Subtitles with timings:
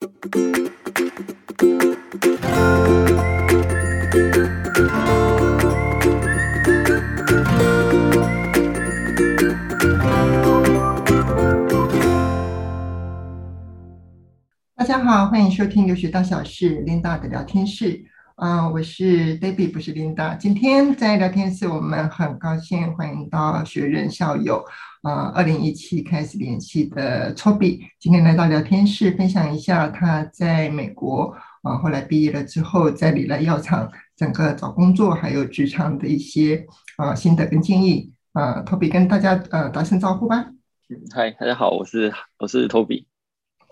[0.00, 0.06] 大
[14.86, 18.02] 家好，欢迎收听留学大小事 Linda 的聊天室。
[18.40, 20.34] 啊、呃，我是 Debbie，不是 Linda。
[20.38, 24.64] 今天在聊天室，我们很高兴欢迎到学人校友，
[25.02, 38.10] 啊、呃，二零一七开始联系的 Toby，今天来到聊天室，分享一下他在美国啊、呃，后来毕业了之后，在礼来药厂整个找工作还有职场的一些啊、呃、心得跟建议。
[38.32, 40.46] 啊、呃，Toby 跟大家呃打声招呼吧。
[41.14, 43.04] 嗨，大家好，我是我是 Toby。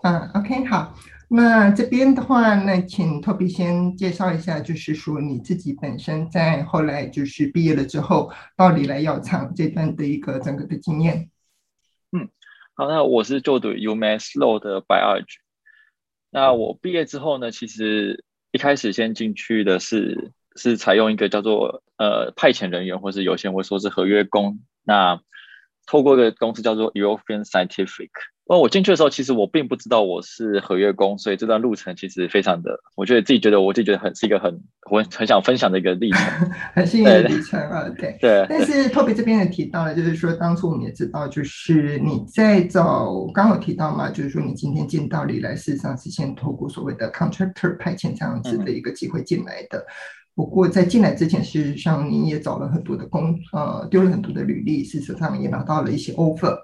[0.03, 0.93] 嗯，OK，好。
[1.31, 11.29] 那这边的话，那请 Toby 先介绍一下，就是说你自己本身在后来就是毕业了之后，到底来药厂这段的一个整个的经验。
[12.11, 12.29] 嗯，
[12.73, 15.37] 好，那我是就读 UMass Law 的 Biology。
[16.31, 24.61] 那我毕业之后呢，其实一开始先进去的是是采用一个叫做呃派遣人员，或是有些人会说是合约工。
[24.83, 25.21] 那
[25.89, 28.11] 透过一个公司叫做 Eurofins Scientific。
[28.47, 38.45] 那我进去的时候，其实我并不知道我是合约工，所以这段路程其实非常的，我觉得自己觉得我自己觉得很是一个很我很想分享的一个历程， 很幸运的历程啊，对对。
[38.49, 49.77] 但是 Toby 这边也提到了，就是说当初我们也知道，就是你在找刚有提到嘛，就是说你今天进到里来，事实上是先透过所谓的 contractor 派遣这样子的一个机会进来的。
[49.77, 49.85] 嗯、
[50.39, 56.57] 不过在进来之前，事实上你也找了很多的工，呃，丢了很多的履历，事实上也拿到了一些 offer。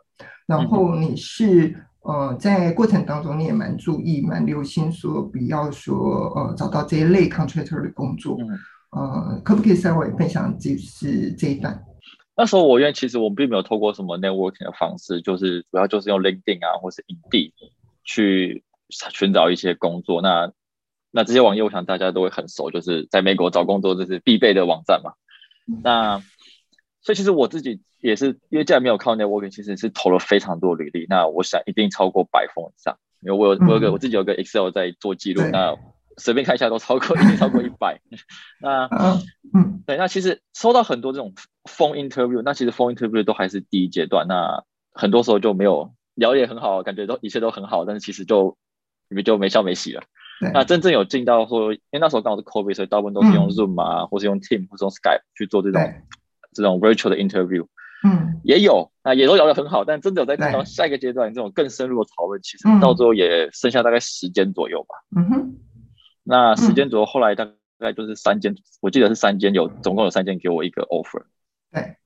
[0.48, 8.38] 然后你是呃，在过程当中你也蛮注意、蛮留心，说不要说呃找到这一类 contractor 的工作，
[8.92, 11.78] 呃，可不可以稍微分享就是这一段？
[12.38, 17.52] 那时候我因为其实我并没有透过什么 networking 的方式，就是主要就是用 LinkedIn 啊，或是 Indeed
[18.06, 20.22] 去寻找一些工作。
[20.22, 20.50] 那
[21.16, 25.14] 那这些网页我想大家都会很熟，就是在美国找工作这是必备的网站嘛。
[25.82, 26.22] 那
[27.02, 31.06] 所以其实我自己也是，因为既然没有靠 networking，其实是投了非常多履历。
[31.08, 35.74] 那我想一定超过百封以上，因为我有我有个我自己有个 Excel 在做记录，那
[36.18, 38.02] 随便看一下都超过一定超过一百。
[38.60, 38.90] 那
[39.54, 41.34] 嗯，对，那其实收到很多这种
[41.64, 48.58] phone interview，那其实 phone interview 都还是第一阶段，那很多时候就没有聊也很好，感觉都一切都很好，但是其实就
[49.24, 50.04] 就没消没息了。
[50.54, 55.82] 那真正有进到说，因为那时候刚好是 COVID，所以大部分都是用 Zoom 啊，嗯、或是用 Team 或是用 Skype 去做这种。
[56.54, 57.68] 这种 virtual 的 interview，
[58.06, 64.96] 嗯，也有，那也都聊得很好，但真的有在看到下一个阶段这种更深入的讨论，其实到最后也剩下大概十间左右吧。
[65.18, 65.56] 嗯哼，
[66.24, 67.46] 那十间左右，后来大
[67.78, 71.24] 概就是三间，我记得是三间有，总共有三间给我一个 offer。
[71.74, 71.98] 对，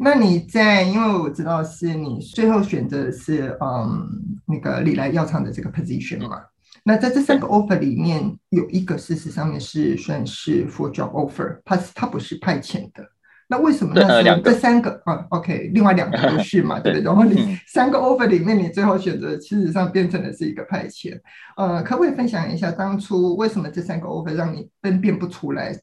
[0.00, 4.08] 那你在，因为我知道是你最后选择的是嗯
[4.48, 6.42] 那个礼来药厂的这个 position 嘛，
[6.88, 13.04] 那在这三个 offer 里面有一个事实上面是算是 full job offer，它它不是派遣的。
[13.48, 17.04] 那为什么那时候这三个啊，OK，另外两个不是嘛， 对不对？
[17.04, 21.18] 然后你三个 offer 里面，你最后选择，事实上变成的是一个派遣。
[21.56, 25.76] 呃，可不可以分享一下当初为什么这三个 offer 让你分辨不出来，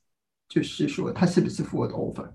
[0.48, 2.30] 就是说它是不是 full 的 offer？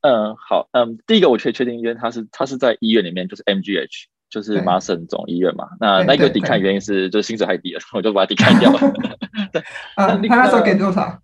[0.00, 4.04] 嗯，好，嗯，第一个我确确定，因为它是它是在医院里面，就是 MGH，
[4.34, 5.68] 就是麻省总医院嘛。
[5.78, 8.80] 那那个 decline 原因是就是薪水太低了， 我就把它 decline 掉了。
[9.52, 9.62] 对，
[9.94, 11.20] 啊，他那时候给多少？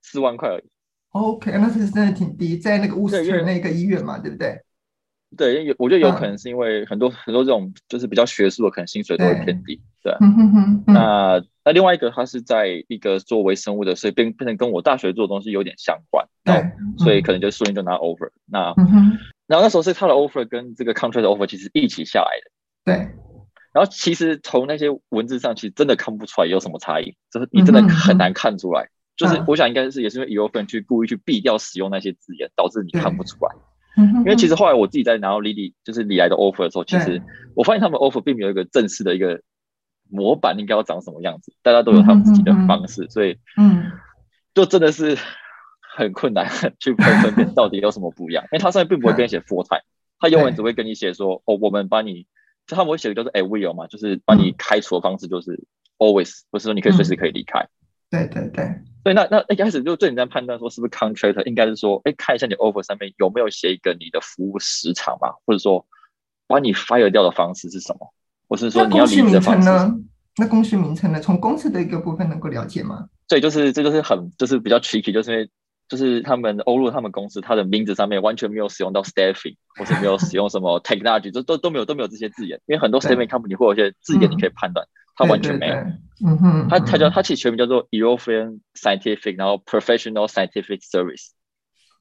[0.00, 0.64] 四万块而已。
[1.10, 4.58] OK，那是真的挺低，在那个乌斯特那个医院嘛，对不对？
[5.36, 10.12] 对，有我觉得有可能是因为很多、嗯、很多这种就是比较学术的，可能薪水都会偏低，对。
[10.20, 10.84] 嗯哼哼。
[10.86, 16.70] 那那另外一个，他是在一个做微生物的，所以变变成跟我大学做的东西有点相关，对。
[16.98, 18.28] 所以可能就顺利就拿 offer。
[18.44, 19.18] 那、嗯、
[19.52, 22.50] 然后那时候是他的 offer 跟这个 contract offer 其实一起下来的，
[22.86, 22.94] 对。
[23.74, 28.88] 然后其实从那些文字上，其实真的看不出来有什么差异，就是你真的很难看出来。
[29.14, 33.54] 就是我想应该是也是因为 Eurofins 去故意去避掉使用那些字眼，导致你看不出来。
[34.20, 37.20] 因为其实后来我自己在拿到 Lily 就是李来的 offer 的时候，其实
[37.54, 39.42] 我发现他们 offer 并没有一个正式的一个
[40.10, 43.92] 模板，应该要长什么样子，大家都有他们自己的方式，所以嗯，
[44.54, 45.18] 就真的是
[45.94, 46.48] 很困难
[46.78, 48.42] 去分分辨到底有什么不一样。
[48.52, 49.82] 因为他上面并不会跟你写 full time，
[50.18, 52.26] 他英文只会跟你写说哦，我们帮你，
[52.66, 55.64] 就他们会写的就是 at will 嘛，就是把你开除的方式就是
[55.98, 57.66] always，不是说你可以随时可以离开。
[58.10, 58.64] 对对对。
[59.02, 65.84] 所以，那那一开始就最简单判断说是不是 contract，应该是说，哎，看一下你 offer 上面有没有写一个你的服务时长嘛，或者说
[66.46, 68.14] 把你 fire 掉的方式是什么，
[68.48, 69.92] 或是说你要离职的方式呢？
[70.36, 71.20] 那公司名称呢？
[71.20, 73.08] 从公司的一个部分能够了解吗？
[73.26, 75.50] 对，就是这就是很就是比较 tricky，就是因为
[75.92, 84.86] 就是他们欧陆他们公司，他的名字上面完全没有使用到 staffing，或是没有使用什么 technology，都都都没有都没有这些字眼，因为很多 staffing company 会有一些字眼你可以判断。
[85.14, 85.74] 它完全没有。
[86.24, 91.32] 嗯哼，它它叫它其实全名叫做 European Scientific，然后 Professional Scientific Service。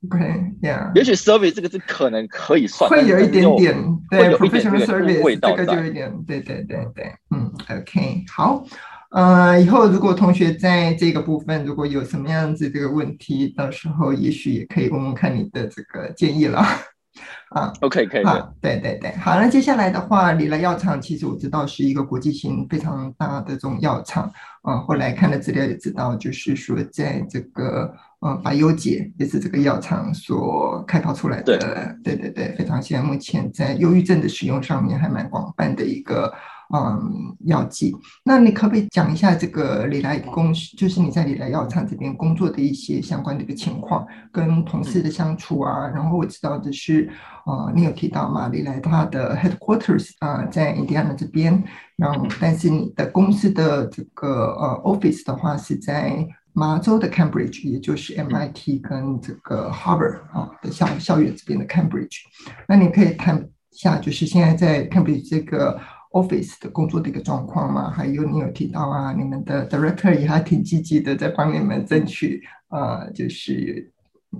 [0.09, 0.95] OK，Yeah。
[0.95, 3.75] 也许 Service 这个字可能可以算，会有一点点
[4.09, 8.63] 对 Professional Service 这个就有一点，对对对对，嗯，OK，好。
[9.11, 16.63] 呃，以后如果同学在这个部分如果有什么样子这个问题，到时候也许也可以问问看你的这个建议了。
[17.51, 24.31] 啊，OK，可以，好，对对对，好，那接下来的话，礼来药厂其实我知道是一个国际性非常大的这种药厂，
[24.61, 31.57] 啊，后来看了资料也知道，就是说在这个呃百优解也是这个药厂所开发出来的，
[32.01, 36.33] 对对对对，非常现在目前在忧郁症的使用上面还蛮广泛的一个。
[36.73, 37.93] 嗯，药剂。
[38.23, 45.87] 那你可不可以讲一下这个礼来公司，就是你在礼来药厂这边工作的一些相关的一个情况，跟同事的相处啊？
[45.87, 47.09] 然后我知道的是，
[47.45, 51.61] 呃，你有提到嘛，礼来他的 headquarters 啊，呃，在印第安纳这边，
[51.97, 62.19] 然后但是你的公司的这个呃 office 的话是在麻州的 Cambridge，也就是 MIT 跟这个 Harvard 啊的校校园这边的 Cambridge。
[62.67, 65.77] 那你可以谈一下，就是现在在 Cambridge 这个。
[66.11, 73.91] Office 的工作的一个状况嘛，还有你有提到啊，你们的 Director 也还挺积极的，在帮你们争取呃，就是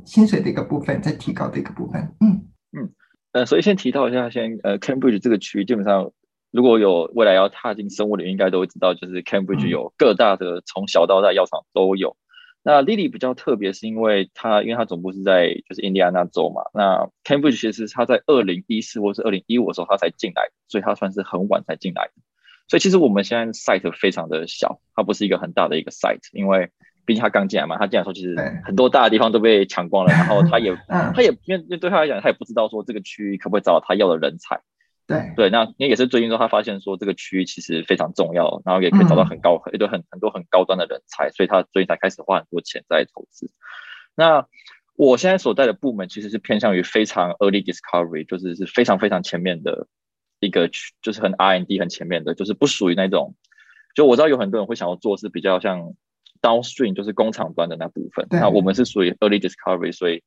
[0.05, 2.13] 薪水的一个部分，在提高的一个部分。
[2.19, 2.47] 嗯
[2.77, 2.89] 嗯
[3.31, 6.11] 呃，所以先提到一下，先呃，Cambridge 这个区域基本上，
[6.51, 12.17] 如果有未来要踏进生物领域，应该都会知道，就是 Cambridge 有各大的从小到大药厂都有。
[12.63, 16.61] 那 Lilly 比较特别，是因为它因为它总部是在就是印第安纳州嘛。
[16.73, 22.13] 那 Cambridge 其实它在二零一四或是二零一五的时候它才进来，所以它算是很晚才进来的。
[22.67, 26.69] 所以其实我们现在 site 非常的小，它不是一个很大的一个 site，因为
[27.05, 27.77] 毕竟它刚进来嘛。
[27.77, 34.61] 它进来的时候其实很多大的地方都被抢光了，然后他也 他也因为对他来讲，他也不知道说这个区域可不可以找到他要的人才。
[35.11, 43.51] 对对，那因为也是最近说他发现说这个区域其实非常重要，然后也可以找到很高、嗯、一堆很很多很高端的人才，所以他最近才开始花很多钱在投资。
[44.15, 44.47] 那
[44.95, 49.87] 我现在所在的部门其实是偏向于非常 early discovery，就是是非常非常前面的
[50.39, 53.35] 一个区，就是很 R n d 很前面的，就是不属于那种。
[53.95, 55.93] 就我知道有很多人会想要做是比较像
[56.41, 58.27] downstream，就是工厂端的那部分。
[58.29, 60.23] 那我们是属于 early discovery，所以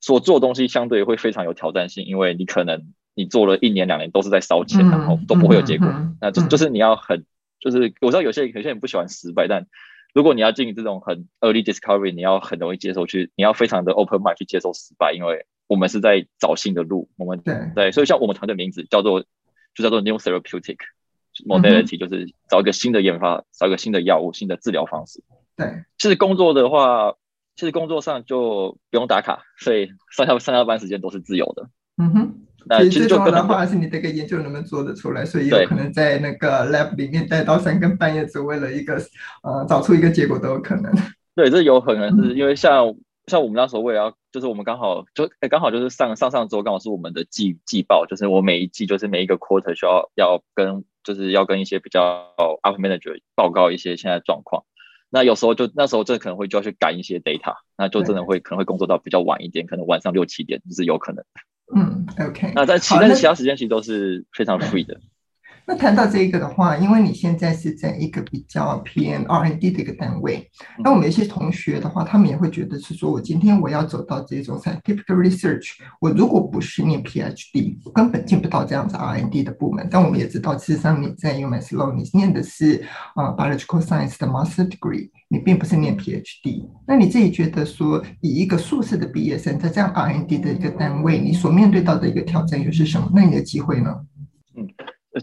[0.00, 2.92] 所做的东西相对会非常有挑战性，因为你可能。
[3.16, 5.88] 你做了一年两年都是在烧钱，然后都不会有结果。
[6.20, 7.24] 那就就是你要很，
[7.58, 9.66] 就是我知道有些有些人不喜欢失败，但
[10.12, 17.08] 如果你要进这种很 early discovery，你要很容易接受去，你要非常的 open mind 去接受失败，因为我们是在找新的路。
[17.16, 19.22] 我们对对，所以像我们团队名字叫做
[19.74, 20.76] 就叫做 New Therapeutic
[21.46, 25.24] Modality，就是找一个新的研发，找一个新的药物、新的治疗方式。
[25.56, 27.14] 对，其实工作的话，
[27.54, 31.70] 其实工作上就不用打卡，所以上下上下班时间都是自由的。
[31.96, 32.34] 嗯哼。
[32.68, 38.96] 那其实最重要的话是你这个研究能不能做得出来，所以有可能在那个 lab 里面待到三更半夜，只为了一个
[39.42, 40.92] 呃找出一个结果都有可能。
[41.36, 54.64] 对，这有可能是因为像、嗯、像我们那时候我也要，就是我们刚好就哎刚好就是上上上周刚好是我们的季季报，就是我每一季就是每一个 quarter 需要要跟就是要跟一些比较 upper manager 报告一些现在状况。
[55.08, 61.24] 那有时候就那时候这可能会就要去赶一些 data，那就真的会可能会工作到比较晚一点，可能晚上六七点就是有可能。
[61.74, 62.52] 嗯，OK。
[62.54, 65.00] 那在其他其他时间其实都是非常 free 的。
[65.68, 79.88] 那谈到这个的话，因为你现在是在一个比较偏 R&D 的一个单位，那我们一些同学的话，他们也会觉得是说，我今天我要走到这种 scientific research，我如果不是念 PhD，我根本进不到这样子 R&D 的部门。
[79.90, 82.84] 但我们也知道，事实上你在 UMass Lowell，你念的是
[83.16, 86.64] 啊 biological science 的 master degree，你并不是念 PhD。
[86.86, 93.10] 那你自己觉得说，以一个硕士的毕业生在这样 R&D 的一个单位，你所面对到的一个挑战又是什么？
[93.12, 93.92] 那你的机会呢？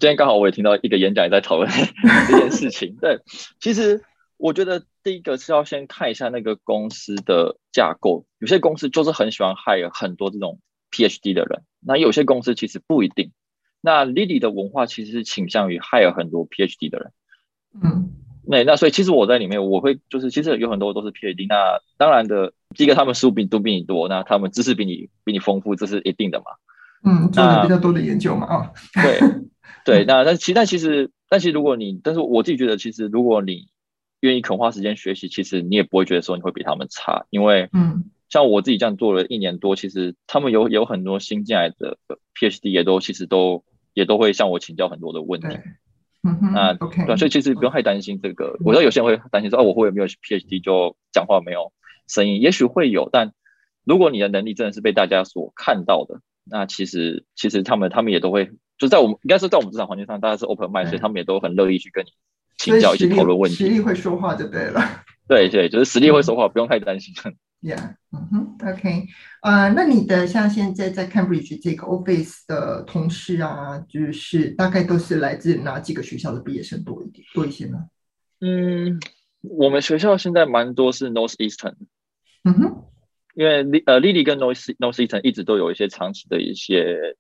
[0.04, 0.06] 嗯。
[0.06, 1.70] 今天刚好我也听到一个演讲也在讨论
[2.28, 2.98] 这件事情。
[3.00, 3.22] 对，
[3.62, 4.04] 其实
[4.36, 8.26] 我觉得第一个是要先看一下那个公司的架构。
[8.40, 10.60] 有些公司就是很喜欢 hire 很多这种
[10.92, 13.32] PhD 的人，那有些公司其实不一定。
[13.80, 17.12] 那 Lilly 的文化其实是倾向于 hire 很多 PhD 的人。
[17.82, 18.12] 嗯，
[18.46, 21.46] 那那所以其实我在里面我会就是其实有很多都是 PhD。
[21.48, 26.46] 那当然的，第一个他们书比都比你多，那他们知识比你比你丰富，这是一定的嘛。
[27.06, 28.72] 嗯，做了比较多的研究嘛啊。
[29.02, 29.20] 对。
[29.86, 33.68] 对，那但其但其实，但其实如果你，但是我自己觉得，其实如果你
[34.20, 41.98] 愿意肯花时间学习，其实你也不会觉得说你会比他们差，因为，嗯，像我自己这样做了一年多，其实他们有有很多新进来的
[42.40, 45.48] PhD 也都其实都也都会向我请教很多的问题，
[46.24, 48.58] 嗯哼，那 OK，对，所以其实不用太担心这个。
[48.64, 51.74] 我知道有些人会担心说，哦，我会有没有 PhD 就讲话没有
[52.08, 53.34] 声音，也许会有，但
[53.84, 58.52] 如果你的能力真的是被大家所看到的，那其实其实他们他们也都会。
[58.78, 62.10] 就在我们应该是在我们职场环境上，大家是 open mind，所以他们也都很乐意去跟你
[62.58, 63.58] 请教一起讨论问题。
[63.58, 64.82] 实力会说话就对了。
[65.28, 67.14] 对对，就是实力会说话，嗯、不用太担心。
[67.62, 69.08] Yeah，嗯哼，OK，
[69.42, 77.86] 呃、uh，那你的像现在在 Cambridge 这个 Office 的同事啊，就是大概都是来自哪几个学校的毕业生多一点，多一些呢？
[78.42, 79.00] 嗯，
[79.42, 81.76] 我们学校现在蛮多是 Northeastern。
[82.44, 82.84] 嗯哼，
[83.36, 87.16] 因为呃，Lilly 跟 North Northeastern 一直都有一些长期的一些。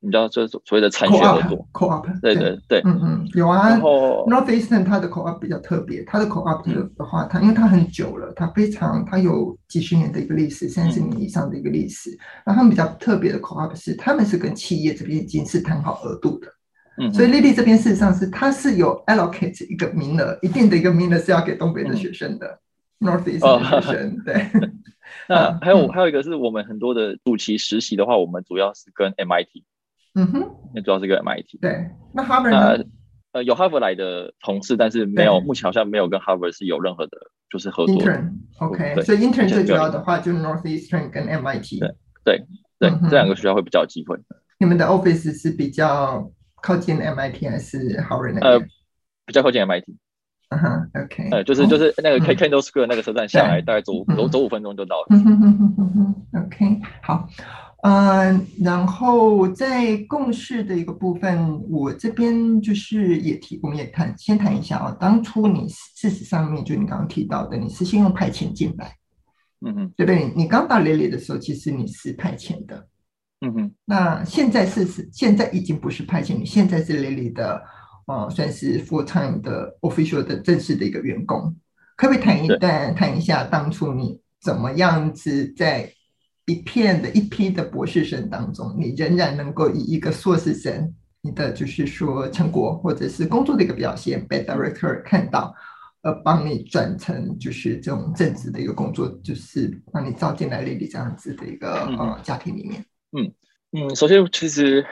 [0.00, 3.68] 你知道这所谓的产学合作，Co-op，对对对，嗯嗯，有啊。
[3.68, 6.62] 然后 Northeastern 它的 Co-op 比较特别，它的 Co-op
[6.96, 12.16] 的话，它因为它很久了，它非常它有几十年的一个历史，三十年以上的一个历史。
[12.44, 16.46] 然后他们比较特别的 Co-op 是，他们是跟企业这边已经是谈好额度的。
[16.98, 22.60] 嗯，所以 Lilly 这边事实上是它是有 allocate 一个名额，一定的一个名额是要给东北的学生的
[23.00, 24.22] ，Northeastern 的学生。
[24.24, 24.46] 对。
[25.28, 29.64] 那还有还有一个是我们很多的暑期实习的话，我们主要是跟 MIT。
[30.18, 31.60] 嗯哼，那主要是个 MIT。
[31.60, 32.84] 对，那哈佛呢？
[33.32, 37.18] 呃，有哈佛来的同事，但是没有，目前好像没有跟哈佛是有任何的，
[37.50, 37.96] 就是合作。
[38.58, 41.78] OK，所以 Intern 最主要的话就是 Northeastern 跟 MIT。
[41.78, 41.94] 对
[42.24, 42.42] 对
[42.78, 44.16] 对，这两个学校会比较有机会。
[44.58, 46.28] 你们的 Office 是比较
[46.62, 48.52] 靠近 MIT 还是哈佛那边？
[48.52, 48.58] 呃，
[49.26, 49.84] 比较靠近 MIT。
[50.50, 51.28] 嗯哼，OK。
[51.30, 55.06] 呃，就是就是那个 Kendall Square 那个车站下来，大概走走走五分钟就到了。
[55.10, 56.37] 嗯哼哼哼哼，OK，好。
[57.90, 64.94] 嗯，然后在共事的一个部分，我这边就是也提，我们也谈，先谈一下啊。
[65.00, 68.94] 当初你事实上面就你刚刚提到的，你是先用派遣进来，
[69.64, 70.30] 嗯哼，对不对？
[70.36, 72.86] 你刚到 Lilly 的时候，其实你是派遣的，
[73.40, 73.74] 嗯哼。
[73.86, 77.62] 那现在是是现在已经不是派遣，你现在是 Lilly 的，
[78.06, 81.56] 呃，算是 full time 的 official 的正式的一个员工，
[81.96, 85.90] 可不可以谈一段，谈一下当初你怎么样子在？
[86.48, 95.54] 一片的一批的博士生当中，你仍然能够以一个硕士生，你的就是说成果或者是工作的一个表现被 director 看到，
[96.00, 102.82] 呃帮你转成就是这种正职的一个工作，就是帮你招进来 Lilly 这样子的一个呃家庭里面。
[103.12, 103.30] 嗯
[103.72, 104.86] 嗯，首先其实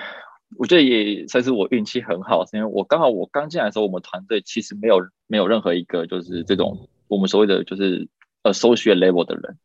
[0.59, 8.07] 我觉得也算是我运气很好，因为我刚好我刚进来的时候，我们团队其实没有没有任何一个就是这种我们所谓的就是
[8.43, 9.59] associate level 的人。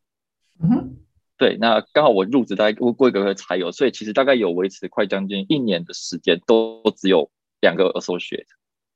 [0.64, 0.98] 嗯哼。
[1.42, 7.32] 对，那刚好我入职大概过一个月才有，所以其实大概有维持快将近一年的时间，都只有
[7.62, 8.46] 两个 associate，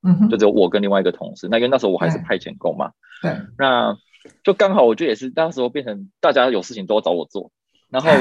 [0.04, 1.48] 嗯哼，就只有我跟另外一个同事。
[1.50, 3.98] 那因为那时候我还是派遣工嘛，对，那
[4.44, 7.50] 就刚好我觉得也是那时候变成大家有事情都要找我做，
[7.90, 8.12] 然后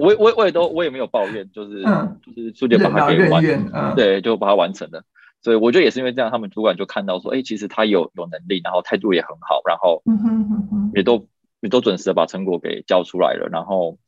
[0.00, 5.04] 我我我也都我也没有抱怨，就是、嗯、就是直接把它给完对，就把它完成了。
[5.42, 10.02] 所以我觉得也是因为这样，他们主管就看到说，哎，其实他有有能力，然后态度也很好，然后
[10.92, 11.24] 也都。
[11.60, 13.98] 你都准时的把成果给交出来了，然后，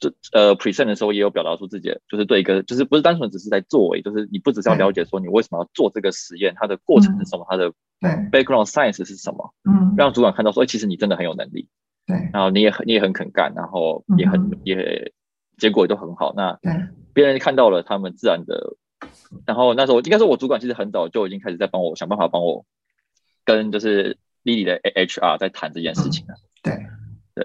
[0.00, 7.72] 这呃 present 的时候也有表达出自己，就是对一个，就是不是单纯只是在作为，就是你不只是要了解说你为什么要做这个实验，它的过程是什么，它的
[8.30, 11.68] background science 是什么，嗯，让主管看到说，其实你真的很有能力，
[12.06, 15.12] 对，然后你也很你也很肯干，然后也很也
[15.58, 16.58] 结果也都很好，那
[17.12, 18.76] 别人看到了，他们自然的，
[19.44, 22.64] 然后那时候应该说我主管其实很早就已经开始在帮我想办法帮我
[23.44, 26.34] 跟就是 Lilly 的 HR 在谈这件事情了。
[26.62, 26.86] 对。
[27.34, 27.42] 对，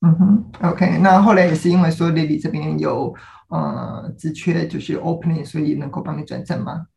[0.00, 3.14] 嗯哼，OK，那后来也是因为说 Lilly 这边有
[3.50, 6.88] 呃职缺就是 opening，所以能够帮你转正吗？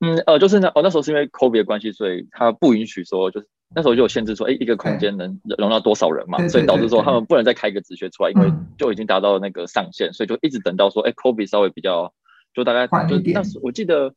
[0.00, 12.12] 嗯呃，就是那哦那时候是因为 COVID 的关系，所以他不允许说，就是那时候就有限制说，哎，一个空间能容纳多少人嘛，所以导致说他们不能再开一个职缺出来，因为就已经达到了那个上限，嗯、所以就一直等到说，哎，COVID 稍微比较
[12.52, 14.12] 就大概就那时我记得。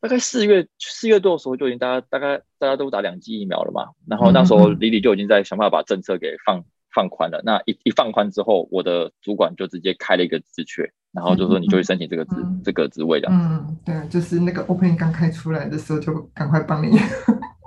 [0.00, 7.40] 大概四月四月多的时候就已经大家大概大家都打两剂疫苗了嘛，然后那时候 Lilly 就已经在想办法把政策给放放宽了。
[7.44, 13.28] 那一一放宽之后，我的主管就直接开了一个职缺，然后就说你就去申请这个职、嗯、这个职位的。
[13.30, 16.96] 嗯，对，就是那个 opening 刚开出来的时候就赶快帮你。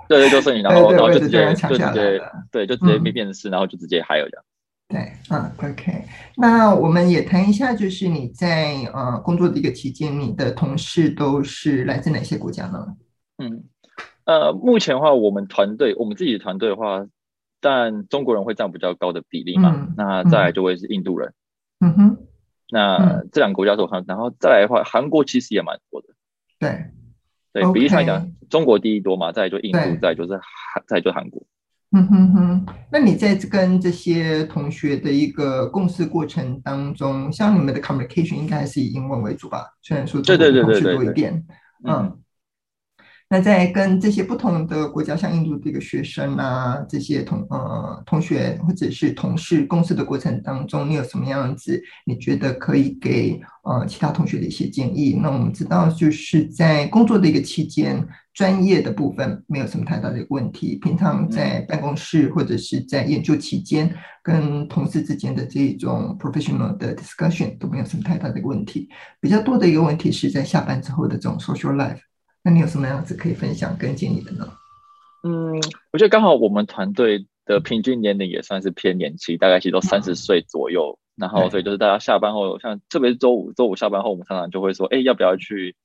[0.08, 2.20] 对对，就申请，然后然后就直接就直接
[2.50, 4.44] 对就直接没面试，然后就直接 hire 这样。
[4.90, 6.04] 对，嗯，OK，
[6.36, 12.96] 那我们也谈一下，就是你在呃工作的一个期间，你的同事都是来自哪些国家呢？
[13.38, 13.62] 嗯，
[14.24, 17.06] 呃，目前的话，我们团队，我们自己的团队的话，
[17.60, 21.32] 但中国人会占比较高的比例嘛，嗯、那再来就会是印度人。
[21.78, 22.16] 嗯哼，
[22.70, 26.08] 那这两个国家是我看，然后再来的话，韩国其实也蛮多的。
[26.58, 26.86] 对，
[27.52, 31.46] 对，比例上来讲，中国第一多嘛，再来就印度，再来就是韩，再来就韩国。
[31.92, 39.66] 嗯哼哼，那你在跟这些同学的一个共事过程当中，像你们的 communication 应该还是以英文为主吧？
[39.82, 41.44] 虽然说中国同学多一点，
[41.84, 42.16] 嗯，
[43.32, 51.80] 那在跟这些不同的国家，像印度的一个学生啊，这些同呃同学或者是同事共事的过程当中，你有什么样子？
[52.04, 55.16] 你觉得可以给呃其他同学的一些建议？
[55.22, 60.74] 那我们知道，就是在工作的一个期间，专业的部分没有什么太大的一个问题。
[60.82, 63.94] 平常在办公室或者是在研究期间，
[64.24, 68.88] 跟同事之间的这种 professional 的 discussion 都没有什么太大的一个问题。
[69.20, 72.09] 比较多的一个问题是在下班之后的这种 social life。
[72.50, 74.44] 那你有什么样子可以分享跟建议的呢？
[75.22, 75.54] 嗯，
[75.92, 80.98] 我觉得刚好我们团队的平均年龄也算是偏年轻，大概其实都三十岁左右。
[81.16, 85.76] 嗯、然后所以就是大家下班后，像特别是周五，周五下班后，我们常常就会说，哎，要不要去？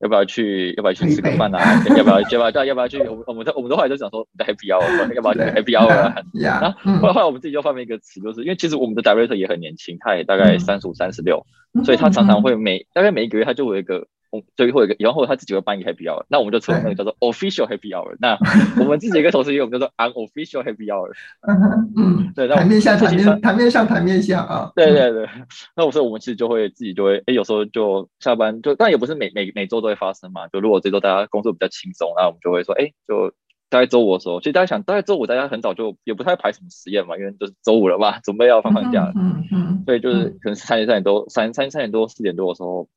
[0.00, 0.74] 要不要去？
[0.76, 1.60] 要不要去吃个饭啊？
[1.96, 2.20] 要不要？
[2.20, 2.64] 要不要？
[2.64, 2.98] 要不要去？
[3.02, 6.24] 我们我们的我们的后来就想说，Happy Hour，要不要去 Happy Hour？
[6.34, 11.46] 然后后来我们自己就发明一个词，就是因为其实我们的 Director 也很年轻，他也大概三十五、三十六，
[11.84, 14.08] 所以他常常会每大概每一个月他就会有一个。
[14.56, 18.16] 最后一个，然后他自己会办一个 happy hour，那我们就称那个叫做 official happy hour。
[18.20, 18.38] 那
[18.80, 21.10] 我们自己一个同事也有，我们叫做 unofficial happy hour。
[21.96, 24.72] 嗯，对，台面下台面台面上台面下啊。
[24.74, 25.28] 对对对，
[25.76, 30.48] 那我说我们其实就会自己就会，哎，有时候就下班就，但也不是每每每周都会发生嘛。
[30.48, 33.30] 就如果这周大家工作比较轻松，那我们就会说，哎，就
[33.68, 39.12] 大概周五的时候，其实大家想，大概周五大家很早就也不太排什么实验嘛，因为就是周五了嘛，准备要放放假了。
[39.14, 39.82] 嗯嗯。
[39.84, 42.88] 所以就是可能三点三点多，三三三点多四点多的时候。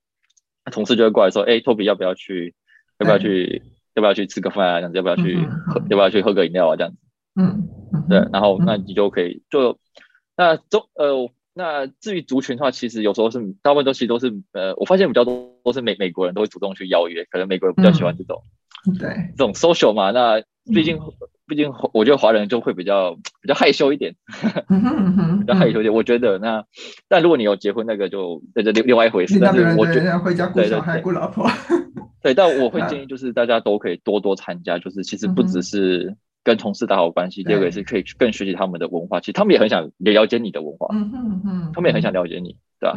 [0.71, 2.53] 同事就会过来说：“哎、欸，托比要不要去？
[2.99, 3.61] 要不要去？
[3.63, 4.75] 嗯、要不要去吃个饭啊？
[4.79, 5.35] 这样子要不要去？
[5.35, 6.75] 嗯、喝要不要去喝个饮料啊？
[6.75, 6.97] 这样子。
[7.35, 8.27] 嗯，嗯对。
[8.31, 9.77] 然后那你就可以就
[10.35, 18.41] 那中呃那至于族群的话，其实有时候是大部分都其实都是呃，我发现比较多都是美美国人都会主动去邀约，可能美国人比较喜欢这种、
[18.87, 20.11] 嗯、对这种 social 嘛。
[20.11, 20.41] 那
[20.73, 20.99] 毕竟。
[21.45, 24.15] 嗯”毕竟，我觉得华人就会比较比较害羞一点，
[25.39, 25.93] 比较害羞一点。
[25.93, 26.63] 我觉得那，
[27.07, 29.39] 但如果你有结婚，那个就那就另另外一回事。
[29.39, 31.47] 但是我觉得回家顾小孩、顾老婆。
[32.21, 39.19] 对，但我会建议就是大家都可以多多参加，就是其实不只是跟同事打好关系，第二个也是可以更学习他们的文化。
[39.19, 42.95] 其实他们也很想了解你的文化，嗯嗯嗯，他们也很想了解你，对吧？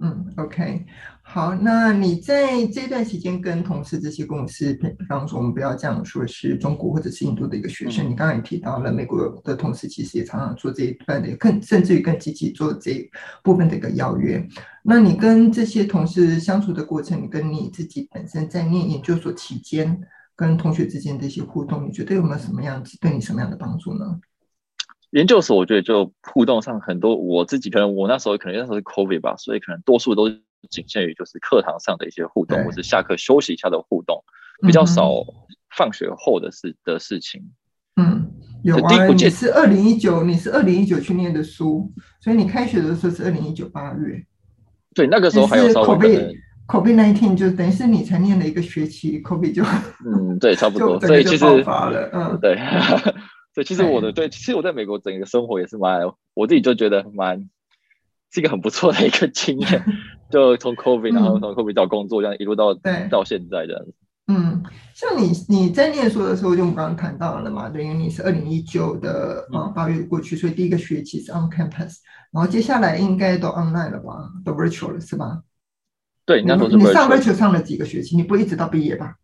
[0.00, 0.84] 嗯，OK。
[1.22, 13.10] 好，那你在这段时间跟同事这些公司，比方说我们不要这样说是中国或者是印度的一个学生，嗯、你刚刚也提到了美国的同事其实也常常做这一段的，更甚至于更积极做这一
[13.42, 14.46] 部分的一个邀约。
[14.82, 19.98] 那你跟这些同事相处的过程，你跟你自己本身在念研究所期间
[20.36, 24.20] 跟同学之间的一些互动，你觉得有没有什么样子对你什么样的帮助呢？
[25.10, 30.40] 研究所我觉得就互动上很多，我自己可能我那时候可能那时候是 COVID 吧，所以可能多数都是。
[30.68, 34.22] 仅限于就是课堂上的一些互动，或是下课休息一下的互动，
[34.60, 35.10] 比较少
[35.74, 37.42] 放学后的事的事情。
[37.96, 38.30] 嗯，
[38.62, 41.90] 有啊，你是二零一九，你是二零一九去念的书，
[42.20, 44.22] 所以你开学的时候是二零一九八月。
[44.94, 46.30] 对，那个时候还有稍微
[46.70, 49.64] COVID nineteen 就等于是你才念了一个学期，COVID 就
[50.06, 51.00] 嗯，对，差不多。
[51.04, 52.56] 所以其实发了嗯，对，
[53.52, 56.00] 所以其实我的对，其实我在美国整个生活也是蛮，
[56.32, 57.48] 我自己就觉得蛮
[58.30, 59.84] 是一个很不错的一个经验。
[60.30, 62.72] 就从 COVID，然后从 COVID 找工作，这样一路到
[63.10, 63.92] 到现在这样子。
[64.28, 64.62] 嗯，
[64.94, 71.96] 像你你在念书的时候，就我们刚刚谈到了嘛，等于你是二零一九的啊八月过去，所以第一个学期是 on campus，
[72.30, 75.40] 然后接下来应该都 online 了吧，都 virtual 了是吧？
[76.30, 78.14] 对，那时候你上 virtual 上了几个学期？
[78.14, 79.16] 你不会一直到毕业吧？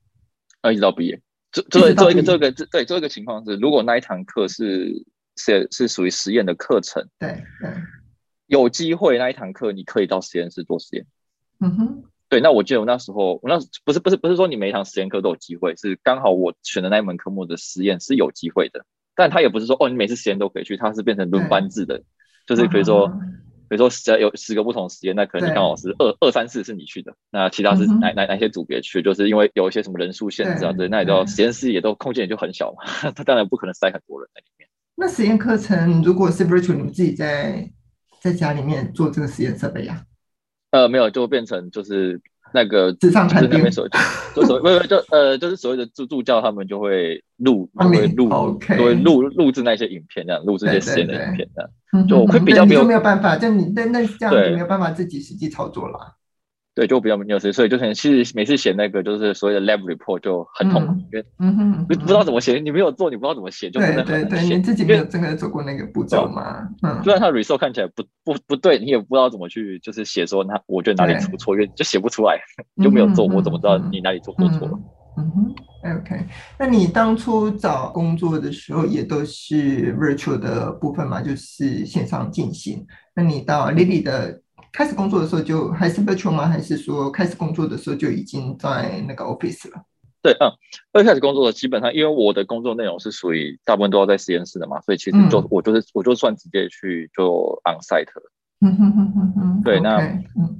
[0.62, 1.22] 啊，一直到毕业。
[1.52, 5.04] 做做做一个这个对做一个情况是，如果那一堂课是
[5.36, 7.70] 是是属于实验的课程，对对。
[8.48, 11.06] 有机会那一堂课，你可以到实验室做实验。
[11.60, 12.40] 嗯哼，对。
[12.40, 18.84] 那我记得我那时候，我那不是不是不是说你每一堂实验课都有机会，是刚好我选的那一门科目的实验是有机会的。
[19.14, 22.02] 但他也不是说哦，你每次实验都可以去，他是变成轮班制的，
[22.48, 23.16] 就是比如说，
[23.68, 29.02] 比如说十有十个不同实验，那可能你刚好是二二三四是你去的，那其他是哪哪哪些组别去？
[29.02, 34.68] 就是因为有一些什么人数限制啊，对，那也都实验室也都空间也就很小嘛， 他当然不可能塞很多人在里面。
[34.94, 37.70] 那实验课程如果是 virtual，你们自己在？
[38.18, 40.02] 在家里面做这个实验设备呀？
[40.72, 42.20] 呃，没有，就变成就是
[42.56, 43.62] 那个纸上谈兵，
[44.34, 56.15] 就所谓没有就呃，就是所谓的助助教，他们就会录，就会录，就会录录制那些影片，这样录制一些实验的影片，这样就会比较没有没有办法，就你那那这样就没有办法自己实际操作了。
[56.76, 64.56] 对，就比较没有时，所以就可能其实每次写那个就是所谓的 lab report 就很痛苦，因为嗯哼，不知道怎么写，你没有做，你不知道怎么写，就真的很难写。
[64.56, 66.68] 你自己没有真的走过那个步骤吗？
[66.82, 72.38] 嗯，虽然他 result 看起来不不不对，你也不知道怎么去就是写说那我觉得哪里出错，因为就写不出来，
[72.82, 74.78] 就没有做，我怎么知道你哪里做过错了？
[75.16, 75.54] 嗯哼
[76.00, 76.26] ，OK，
[76.58, 82.86] 那你当初找工作的时候也都是 virtual 的部分嘛，就是线上进行。
[83.14, 84.42] 那你到 Lilly 的。
[84.76, 86.46] 开始工作的时候就还是 virtual 吗？
[86.46, 89.82] 还是说开始工作的时候就已经在那个 office 了？
[90.20, 90.52] 对，嗯，
[90.92, 98.10] 二开始工作的基本上，因为我的工作内容是属于大部分都要在实验室的嘛，所以其实就、嗯、我就是我就算直接去就 on site。
[98.60, 99.62] 嗯哼哼哼哼。
[99.64, 99.98] 对，那、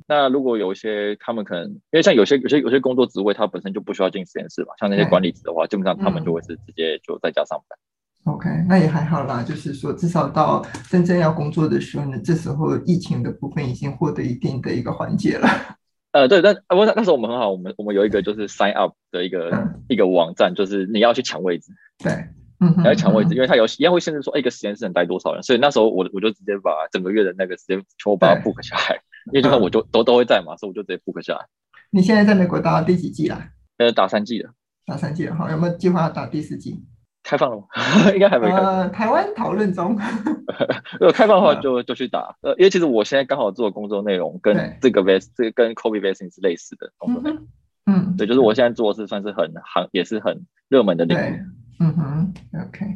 [0.09, 7.79] 那如果有一些他们可能因为像有些有些有些工作职位，他本身就不需要进实验室嘛，像那些管理职的话，基本上他们就会是直接就在家上班。
[8.27, 15.49] OK，那也还好啦，就是说至少到真正要工作的时候呢，这时候疫情的部分已经获得一定的一个缓解了。
[16.11, 21.71] 呃，对，但不过那时候我们很好，我们我们有一个就是 sign up 的一个、嗯、一个网站，就是你要去抢位置，
[22.03, 22.13] 对，
[22.59, 31.47] 嗯，你要抢位置，因为它有一样会限制说，哎，一个实验室能待多少人，所以那时候我我就直接把整个月的那个时间全部把它 book 下来，因为就算我就、嗯、都都会在嘛，所以我就直接 book 下来。
[31.91, 33.51] 你现在在美国打第几季啦？
[33.77, 34.51] 呃，打三季了。
[34.85, 36.83] 打三季了哈，有没有计划打第四季？
[37.27, 37.65] 开放了吗？
[38.15, 38.65] 应该还没开放。
[38.65, 39.99] 呃，台湾讨论中。
[41.01, 42.37] 如果开放的话，就就去打。
[42.43, 47.49] 呃，因为其实我现在刚好做的工作内容跟这个 vaccine，这个跟 COVID vaccine 是类似的工作内容。
[47.87, 51.43] 嗯，对，就是我现在做的是算是很行，也是很热门的领域。
[51.79, 52.35] 嗯哼
[52.69, 52.87] ，OK。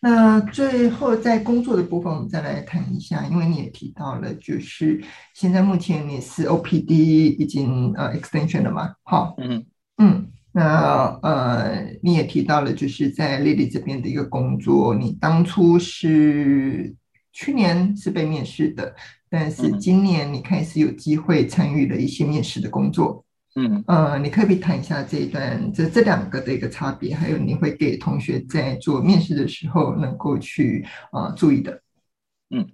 [0.00, 5.02] 那最后在工作的部分，我们再来谈一下，因为你也提到了，就是
[5.34, 8.94] 现在目前你是 OPD 已经呃 extension 了嘛？
[9.02, 9.66] 好，嗯
[9.98, 10.28] 嗯。
[10.52, 16.92] 那呃，你也提到了，就是在 Lilly 这边的一个工作，你当初是
[17.32, 18.92] 去年是被面试的，
[19.28, 23.24] 但是今年你开始有机会参与了一些面试的工作。
[23.54, 31.80] 嗯，呃，你可以谈一下这一段这这两个的一个差别，还有你会给同学在做面试的时候能够去啊、呃、注意的。
[32.50, 32.66] 嗯，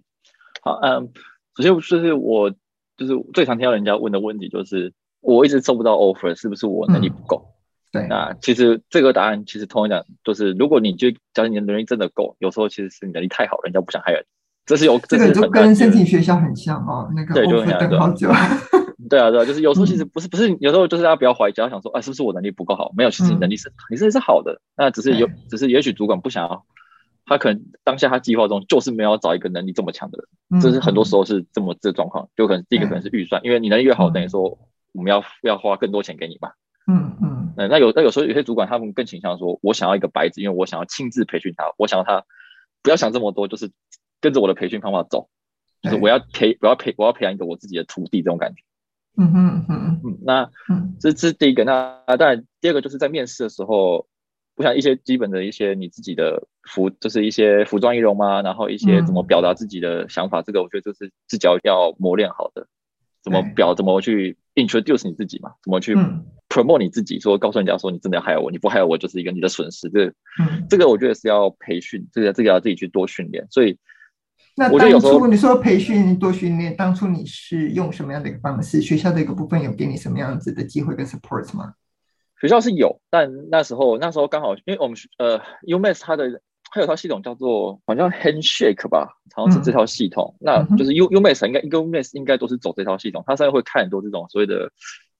[0.62, 1.10] 好，嗯，
[1.56, 2.50] 首先就是我
[2.96, 7.42] 就是最常听到人家问的问题，就是我一直收不到 offer，是不是我能力不够？
[7.42, 7.55] 嗯
[8.00, 14.26] 对，那其实这个答案其实通常讲，就是如果你就假如你的能力真的够，有时候其实是你能力太好，人家不想 hire 你，
[14.64, 18.30] 这是有这个就跟申请学校很像哦，那个对，就等好久。
[19.08, 22.90] 对啊，对啊，就是有时候其实不是不是，有时候就是大家不要怀疑，只要想说，啊，是不是我能力不够好？
[22.96, 26.64] 没有，其实你能力是，你是是好的，那只是有，只是也许主管不想要，
[27.24, 30.18] 他可能当下他计划中就是没有找一个能力这么强的
[30.50, 34.58] 人，这是很多时候是这么这状况，就可能第一个可能是预算，因为你能力越好，等于说
[34.92, 36.50] 我们要要花更多钱给你嘛。
[36.88, 42.24] 嗯嗯，那有那有时候有些主管他们更倾向说，我想要一个白纸，因为我想要亲自培训他，我想要他
[42.82, 43.70] 不要想这么多，就是
[44.20, 45.28] 跟着我的培训方法走，
[45.82, 48.62] 就是我要培我要培我要培养一个我自己的徒弟这种感觉。
[49.18, 50.50] 嗯嗯嗯嗯，那
[51.00, 54.06] 这这是第一个，那当然第二个就是在面试的时候，
[54.56, 62.66] 我想一些基本的一些你自己的服，就是一些服装仪容嘛，然后一些怎么表达自己的想法，这个我觉得就是自己要磨练好的，
[63.22, 65.96] 怎么表怎么去 introduce 你自己嘛，怎么去。
[66.56, 69.90] Promote 你自己，说告诉人家说你真的要 hire 我，你不 hire 我就是一个你的损失。
[69.90, 70.10] 这
[70.70, 73.46] 这个我觉得是要培训，这个这个要自己去多训练。
[73.50, 73.78] 所以，
[74.56, 78.80] 那当初你说培训多训练，当初你是用什么样的一个方式？
[78.80, 81.74] 学校的一个部分有给你什么样子的机会跟 support 吗？
[82.40, 86.40] 学校是有，但那时候那时候刚好，因为我们呃 UMass 它的
[86.72, 90.34] 它有套系统叫做好像 Handshake 吧，好像是这套系统。
[90.40, 94.70] 嗯、那就是 U UMass 应该 UMass 应该都是走这套系统，它上面会看很多这种所谓的。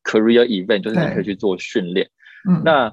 [0.07, 2.09] Career event 就是你可以去做训练。
[2.49, 2.93] 嗯，那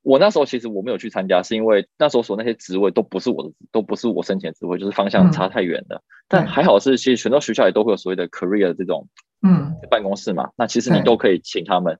[0.00, 5.96] 我那时候其实我没有去参加，是因为那时候所那些职位都不是我的，都不是我申请的职位，就是方向差太远了。
[5.96, 9.06] 嗯、但还好是，其实全多学校也都会有所谓的 career 的这种
[9.46, 10.50] 嗯办公室嘛。
[10.56, 11.98] 那其实你都可以请他们，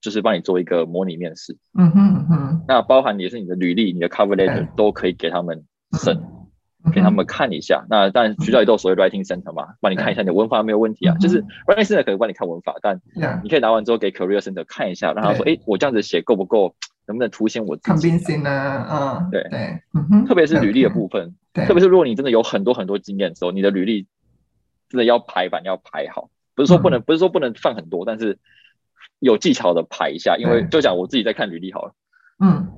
[0.00, 1.56] 就是帮你做一个模拟面试。
[1.76, 2.64] 嗯哼嗯哼。
[2.68, 5.64] 那包含也是你的履历、你的 cover letter 都可以给他们
[6.00, 6.16] 审。
[6.92, 11.14] 给他们看一下，那当然学校也都有所谓 writing center 嘛，帮你看一下你的文法没有问题啊。
[11.18, 13.00] 就是 writing center 可以帮你看文法，但
[13.42, 16.74] 你可以拿完之后给 career center 看一下，让他说，哎，我这样子写够不够，
[17.06, 18.86] 能不能凸显我自己？convincing 呢？
[18.90, 19.42] 嗯，对。
[19.50, 19.80] 对，
[20.26, 24.06] 特别是履历的部分，特别是如果你真的有很多很多经验的时候，你的履历
[24.88, 28.38] 真的要排版要排好，不是说不能，不是说不能放很多，但是
[29.18, 31.92] 有技巧的排一下，因为就讲我自己在看履历好了，
[32.40, 32.68] 嗯。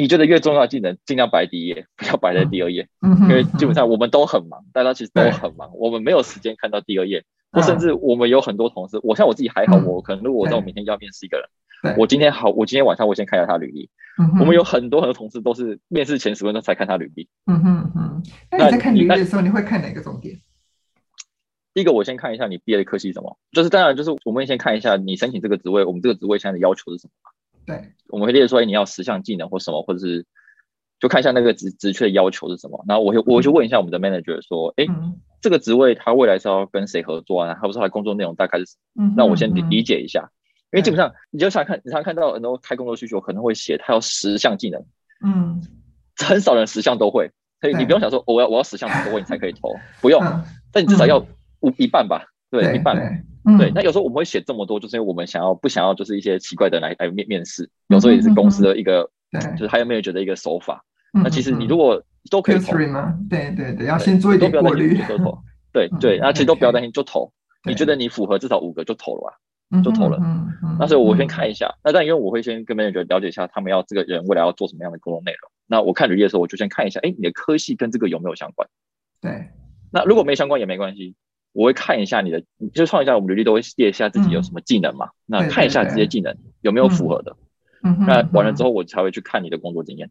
[0.00, 2.88] 你觉得越重要的技能，尽量摆第一页， 不要摆在第二页。
[3.00, 7.24] 嗯，因为基本上我们都很忙，大家其实都很忙，我们没有时间看到第二页。
[7.52, 13.88] 或甚至我们有很多同事，我像我自己还好，我可能如果我知道我明天要面试一个人，我今天好，我今天晚上我先看一下他履历。
[14.40, 17.28] 我们有很多很多同事都是面试前十分钟才看他履历。
[17.46, 18.22] 嗯哼哼。
[18.50, 20.40] 那你在看履历的时候，你会看哪个重点？
[21.72, 27.12] 第一个，我先看一下你毕业的科系是什么，就是当然就是我们先看一下你申请这个职位，我们这个职位现在的要求是什么。
[27.66, 30.26] 对，我们会列出来你要十项技能或什么，或者是
[31.00, 32.84] 就看一下那个职职缺的要求是什么。
[32.88, 37.54] 然后我就我就问一下我们的 manager 说，哎、嗯，这个职位他未来是要跟谁合作啊？
[37.54, 39.12] 他不知道他工作内容大概是什么？
[39.16, 40.30] 那、嗯、我先理理解一下，
[40.72, 44.84] 因为基本上你就想看，你常看到很多开工作需求可能会写他要十项技能，
[45.24, 45.62] 嗯，
[46.16, 50.22] 很少人十项都会，所以你不用想说我要我要十项都会你才可以投，不用，
[50.72, 51.18] 但你至少要
[51.60, 53.24] 五一半吧，对，一半。
[53.44, 53.70] 嗯，对。
[53.74, 60.84] 那有时候我们会写这么多，就是因为我们想要不想要就是一些奇怪的来来面面试，有时候也是公司的一个，对，就是还有没有觉得一个手法。
[61.12, 63.16] 那其实你如果都可以投吗？
[63.30, 65.00] 对对对，要先做一点过滤。
[65.08, 65.38] 都投，
[65.72, 67.32] 对对，那其实都不要担心，就投。
[67.66, 70.18] 你觉得你符合至少五个就投了吧，就投了。
[70.78, 71.72] 那所以我先看一下。
[71.84, 75.50] 那但因为我会先跟 manager 了解一下他们要这个人未来要做什么样的工作内容。
[75.66, 78.68] 那我看履历的时候，我就先看一下，哎，你的科系跟这个有没有相关？
[79.20, 79.48] 对。
[79.92, 81.14] 那如果没相关也没关系，
[81.54, 85.08] 我会看一下你的，就创一下我们履历都会列一下自己有什么技能嘛。
[85.24, 87.34] 那看一下这些技能有没有符合的。
[87.82, 90.10] 嗯哼那完了之后，我才会去看你的工作经验。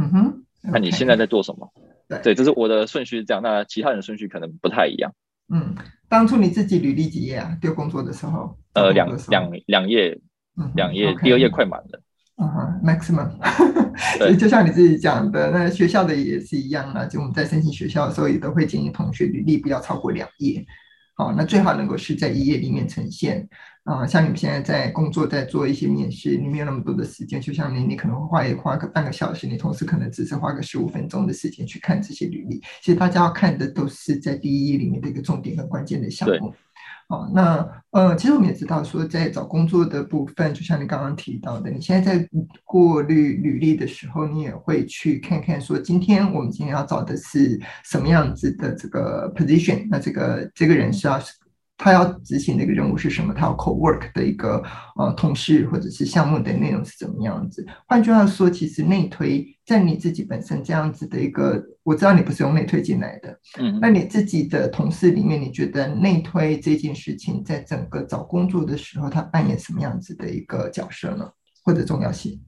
[0.00, 0.44] 嗯哼。
[0.62, 1.70] 那你现在在做什么？
[2.08, 3.42] 对，对，这是我的顺序是这样。
[3.42, 5.12] 那其他人的顺序可能不太一样。
[5.52, 5.74] 嗯，
[6.08, 7.54] 当初你自己履历几页啊？
[7.60, 8.56] 丢工作的时候？
[8.72, 10.18] 呃，两两两页，
[10.74, 12.00] 两页，第二页快满了。
[12.36, 13.30] 嗯哼，maximum。
[14.38, 17.04] 就像你自己讲的，那学校的也是一样啊。
[17.04, 20.64] 就我们在申请学校的时候，也都会建议同学履历不要超过两页。
[21.16, 23.48] 好，那最好能够是在一页里面呈现。
[23.84, 27.40] 啊、呃，像你们现在在工作，在做一些面试，你没有那么多的时间。
[27.40, 32.60] 就像你，你可能会花也花个半个小时，你同时可能只是花个十五分钟的时间去看这些履历。
[32.82, 36.52] 其实大家要看的都是在第一页里面的一个重点和关键的项目。
[37.08, 42.28] 好，那呃，其实我们也知道说，在找工作的部分，就像你刚刚提到的，你现在在
[42.64, 51.20] 过滤履历的时候，你也会去看看说，今天我们今天要找的是什么样子的这个 position，那这个这个人是要。
[51.76, 53.34] 他要执行的一个任务是什么？
[53.34, 54.62] 他要 co-work 的一个
[54.96, 57.66] 呃同事或者是项目的内容是怎么样子？
[57.86, 71.28] 换句话说，其实内推在你自己本身这样子的一个，我知道你不是用内推进来的，嗯，那你自己的同事里面，你觉得内推这件事情在整个找工作的时候，它扮演什么样子的一个角色呢？
[71.64, 72.40] 或者重要性？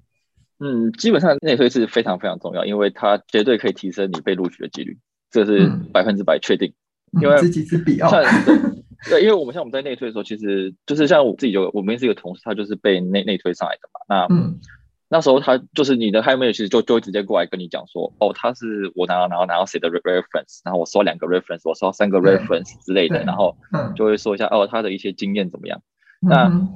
[0.60, 4.96] 嗯，基本上内推是非常非常重要，因为它绝对可以提升你被录取的几率，
[5.30, 6.72] 这是百分之百确定。
[7.12, 8.08] 嗯、因为自己是比较。
[9.08, 14.00] 对，因为我们像我们在内推的时候，其实就是像我自己就我们是一个同事，他就是被内内推上来的嘛。
[14.08, 14.58] 那、嗯、
[15.08, 23.56] 那时候他就是你的 hiring manager 其实就就会直接过来跟你讲说，哦，他是我拿到拿到拿到谁的 reference，然后我收两个 reference，我收三个 reference 之类的，然后
[23.94, 25.80] 就会说一下哦，他的一些经验怎么样。
[26.22, 26.68] 嗯、那啊，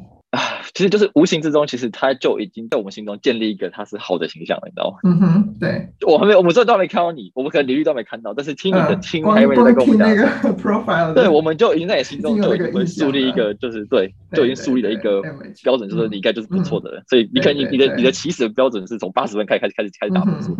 [0.75, 4.99] 其实就是无形之中，其实他就已经在我们心中建立一个他是好的形象了，你知道吗？
[5.05, 10.09] 嗯哼，对，我还没，我们这都没看到你，我们可能履历都没看到，但是听你的听还没在跟我们讲
[10.57, 15.23] profile，对，我们就已经在你心中就已经会树立一个，就是对，就已经树立了一个
[15.63, 20.57] 标准，就是你应该就是不错的人，所以你看你你的你的起始的标准是从八十分开开始开始开始打分数，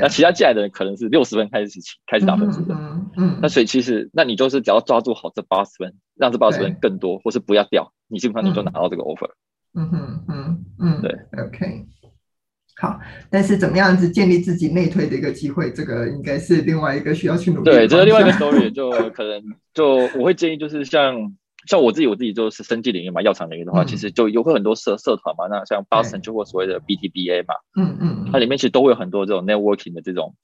[0.00, 2.74] 那其他进来的人可能是六十分开始起开始打分数的，
[3.16, 7.92] 嗯，那所以其实那你就是只要抓住好这八十分，让这八十分更多，或是不要掉。
[8.06, 9.30] 你基本上你就拿到这个 offer，
[9.76, 11.10] 嗯哼嗯嗯，对
[11.44, 11.84] ，OK，
[12.80, 17.64] 好，但是怎么样子建立自己内推的一个机会，这个应该是另外一个需要去努力。
[17.64, 19.42] 对，这是另外一个 story，就可能
[19.74, 21.32] 就我会建议，就是像
[21.66, 30.36] 像我自己，我自己就是生技领域嘛，药厂领域的话，嗯、其实就有会很多社社团嘛，那像 Boston 就会所谓的 BTBA 嘛，嗯嗯，它里面其实都会有很多这种 networking 的这种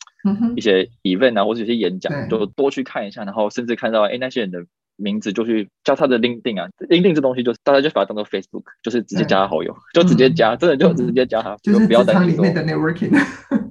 [0.57, 4.66] 一些 event 啊，或者一些演讲，就多去看一下，然后甚至看到哎那些人的。
[5.01, 12.37] 名字就去加他的 LinkedIn 啊，LinkedIn 这东西就是大家就把它当做 Facebook，就是直接加他好友，就直接加，真的就直接加他，就是不要担心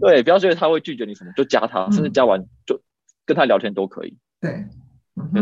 [0.02, 2.82] 对，不要觉得他会拒绝你什么，就加他，甚至加完就
[3.26, 4.18] 跟他聊天都可以。
[4.42, 4.65] 对，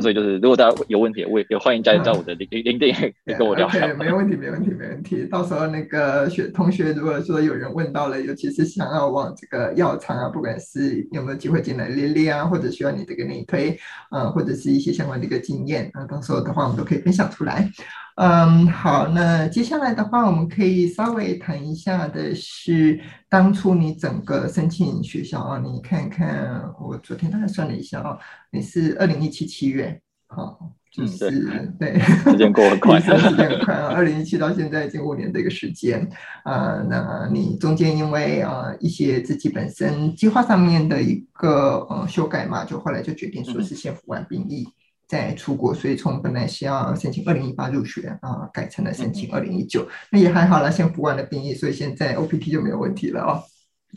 [0.01, 3.67] 所以就是如果大家有问题，我也也欢迎加加我的 LinkedIn，跟我聊。
[3.69, 5.25] 对，没问题，没问题，没问题。
[5.25, 13.77] 到时候那个学同学，如果说有人问到了，尤其是想要往这个药厂啊，不管是有没有机会进来练练啊，或者需要你这个内推
[14.11, 17.69] 嗯，或者是一些相关的一个经验啊，到时候的话我们都可以分享出来。
[18.17, 22.99] 嗯，好，那接下来的话，我们可以稍微谈一下的是，
[23.29, 28.17] 当初你整个申请学校啊，你看看，我昨天大概算了一下啊，
[28.51, 30.57] 你是二零一七七月，好，
[30.91, 36.09] 就是、嗯、对，对时间过很 快，时间很快啊，二零一七到现在已经五年的一个时间
[36.43, 44.63] 啊，那你中间因为啊一些自己本身计划上面的一个呃修改嘛，就后来就决定说是先服完兵役。
[44.63, 44.73] 嗯
[45.07, 53.41] 再出国，所以从本来是要申请二零一八入学啊，改成了申请二零一九，那也还好了，先服完了兵役，所以现在 OPT 就没有问题了哦。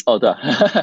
[0.07, 0.31] 哦，对，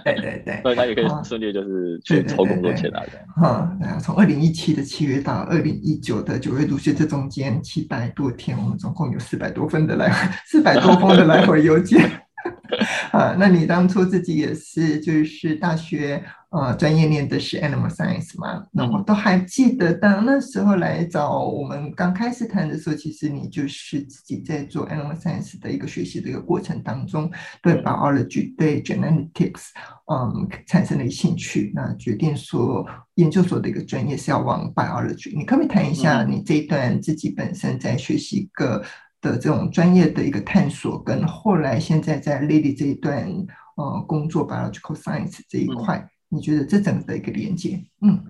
[0.04, 3.14] 对对对， 所以他也可以顺利就是去抽工作签了的。
[3.42, 10.12] 哈，从二零一七的七月到二零一九的九月入学，这中间七百多天，我们总共有四百多封的来，
[10.46, 12.27] 四百多封的来回邮件。
[13.12, 18.64] 啊，那你当初自己也是，就是大学呃专业念的是 Animal Science 嘛？
[18.72, 27.32] 那我都还记得，当那时候来找我们刚开始谈的时候，其实你就是自己在做 Animal Science 的一个学习的一个过程当中，
[27.62, 29.70] 对 Biology 对 Genetics
[30.12, 35.36] 嗯产生了兴趣，那决定说研究所的一个专业是要往 Biology。
[35.36, 38.84] 你可不可以谈一下你这一段自己本身在学习一个？
[39.20, 43.28] 的这种专业的一个探索，跟后来现在在 Lilly 这一段
[43.76, 47.84] 呃工作 biological science 这一块，嗯、你觉得这整个的一个连接？
[48.02, 48.24] 嗯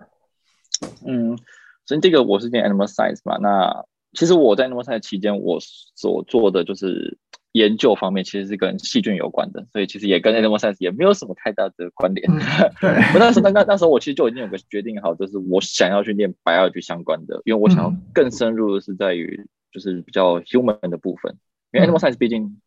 [1.06, 1.38] 嗯，
[1.86, 7.18] 所以这个我是念 animal science 嘛，那其实我在 animal science 期间，我所做的就是
[7.52, 12.32] 研究方面，其实是跟细菌有关的，所以其实也跟 animal science 也没有什么太大的关联。
[12.32, 12.40] 嗯、
[12.80, 19.46] 对，我那时候那那时候我其实就已经有个决定好，就是我想要去念 biology 相关的，因为我想要更深入的是在于。
[19.72, 21.38] 就是比较 human 的部分，
[21.72, 22.60] 因为 animal science 毕竟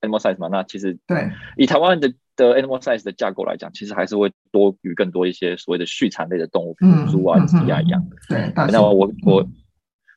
[0.00, 8.04] animal science 嘛，那其实对以台湾的的 animal science 的架构来讲，其实还是会多于更多一些所谓的畜产类的动物，比如猪啊、鸡啊一样。
[8.28, 9.46] 对，那我我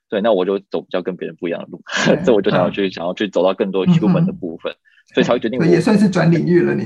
[0.10, 1.82] 对，那我就走比较跟别人不一样的路，
[2.24, 4.74] 这 我就想要去想要去走到更多 human 的部分，
[5.14, 6.86] 所以才会决定我也算是转领域了你。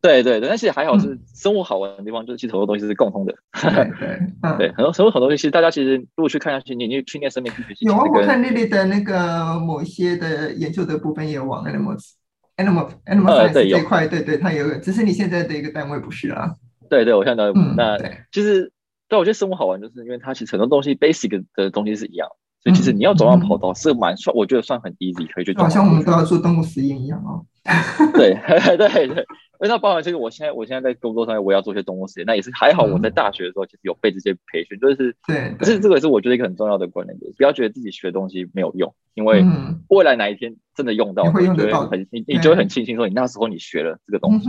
[0.00, 3.34] 对对对，但是还好是生物好玩的地方，嗯、就是其实很多东西是共通的。
[3.52, 4.08] 对对，
[4.42, 12.12] 嗯、对，很多生物很多东西，其实大家其实如果去看下去，你你去念生命科学，有啊，我看 Lilly 的那个某些的研究的部分也往 animals
[12.56, 16.54] animal animal science 这一块，对对，它也有，只是你现在的一个单位不是啊。
[16.88, 17.66] 对对，我现在单位不是。
[17.66, 18.72] 嗯、那对就是，
[19.08, 22.28] 对，我觉得生物好玩，就是因为它其实很多东西 basic 的东西是一样，
[22.68, 25.56] 所以其实你要走上跑道是蛮算，我觉得算很 easy 可以去。
[25.56, 27.46] 好像我们都要做动物实验一样哦。
[28.12, 28.34] 对
[28.76, 29.24] 对对。
[29.60, 32.84] 那包含这个，我现在我现在在工作上面，我要做一些动物实验，那也是还好。
[32.84, 35.54] 我在大学的时候其实有被这些培训，就是对。
[35.58, 39.44] 可是这个也是我觉得一个很重要的观念，就是不要觉得自己学东西没有用，因为
[39.88, 41.56] 未来哪一天真的用到，你会用，
[41.88, 44.48] 很你你就会很庆幸说你那时候你学了这个东西。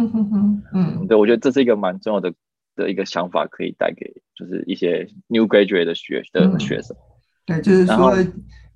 [0.73, 2.33] 嗯，对，我觉得这是一个蛮重要的
[2.75, 6.95] 的一个想法，可以带给就是一些 new graduate 的学的学生。
[7.49, 8.15] 对，就是说。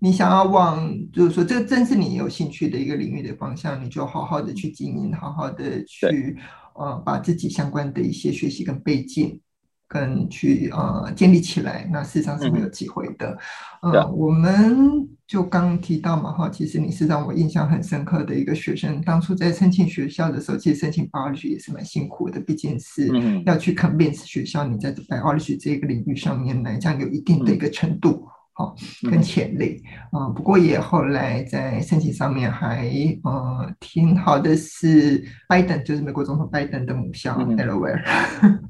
[0.05, 6.35] 你想要往，就是说，这个正是你有兴趣的一个领域的方向，你就好好的去经营，好好的去，
[6.75, 9.39] 呃，把自己相关的一些学习跟背景，
[9.87, 13.37] 跟去呃建立起来，那事实上是没有机会的。
[13.81, 23.07] 嗯、呃，我们就刚提到嘛，哈，其实你是让我印象很深刻的一个学生，当初在申请学校的时候，其实申请 biology 也是蛮辛苦的，毕竟是
[23.45, 28.27] 要去 convince 学校你在 biology 这个领域上面来讲有一定的一个程度。
[28.55, 28.75] 好，
[29.09, 32.87] 跟潜力，嗯、呃，不过也后来在申请上面还，
[33.23, 37.99] 呃，挺好的是拜登，就是美国总统拜登的母校 Delaware，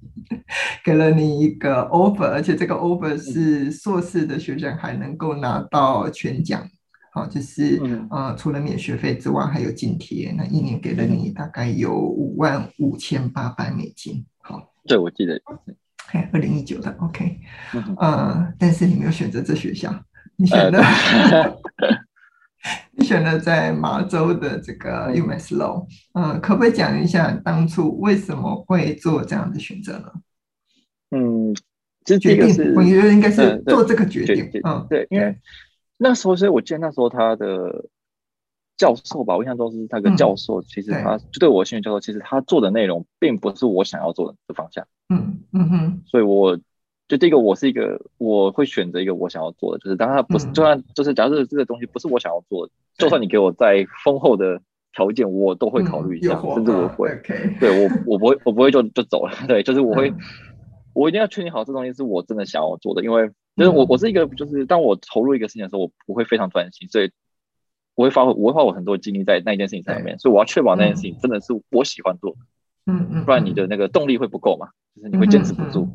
[0.86, 6.65] 给了你一个 offer，而且这个 offer 是硕士的学生还能够拿到全奖，
[7.12, 15.41] 好，就是呃，除了免学费之外还有津贴，那一年给了你大概有五万五千八百美金，好，对，我记得。
[16.31, 17.39] 二零一九的，OK，
[17.97, 19.93] 呃，但是你没有选择这学校，
[20.35, 21.57] 你选了，呃、
[22.91, 30.11] 你选了在马州的这个 UMass Lowell，呃，可不可以讲一下当初为什么会做这样的选择呢？
[31.11, 31.55] 嗯，
[32.03, 35.37] 这决定，我觉得应该是做这个决定，嗯，对，因为
[35.97, 37.85] 那时候，所以我记得那时候他的。
[38.75, 44.86] 教授吧，我印象中是那个教授，其实他就对我兴趣教授，其实他做的内容并不是我想要做的方向。
[45.09, 46.57] 嗯嗯哼，所以我
[47.07, 54.59] 就第一个，我是一个我会选择一个我想要做的，就是当他不是，就算就是假设这个东西不是我想要做的，就算你给我再丰厚的
[54.91, 57.09] 条件，我都会考虑一下，甚至我会，
[57.59, 60.12] 对我我不会我不会就就走了， 对，就是我会
[60.93, 67.12] 我一定要确定好这东西是我真的想要做的，因为就是我我是一个就是当我投入一个事情的时候，我不会非常专心，所以。
[67.95, 72.38] 我会发挥，我会花我很多精力在那一件事情上面，所以我要确保那件事情真的是我喜欢做的，
[72.88, 75.88] 嗯嗯，不然你的那个动力会不够嘛，就是你会坚持不住。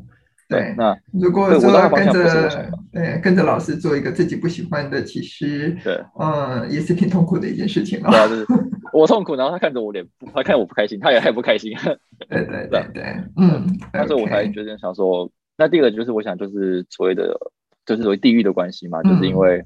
[0.47, 8.27] 对，那如果说跟着对跟着老师做一个自己不喜欢的，其实对，嗯，也是挺痛苦的一件事情啊。
[8.27, 8.43] 对，
[8.91, 11.71] 我痛苦，然后他看着我脸，他看我不开心，他也很不开心。
[12.29, 13.03] 对对对对，
[13.35, 17.37] 嗯，那时候我才决定想说，那第二个就是我想就是所谓的
[17.85, 19.63] 就是所谓地域的关系嘛，就是因为。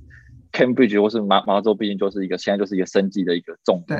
[0.53, 3.97] Cambridge 或是麻麻州，毕竟就是一个现在就是一个生计的一个重对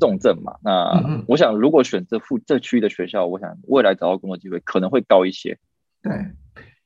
[0.00, 0.54] 重镇嘛。
[0.64, 5.56] 那我想，如果选这附这区域的学校，我想未来找到工作机会可能会高一些。
[6.02, 6.12] 对，